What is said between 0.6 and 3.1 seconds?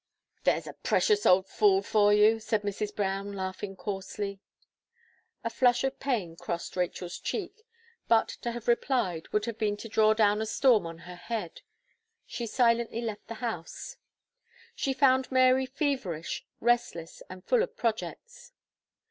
a precious old fool for you!" said Mrs.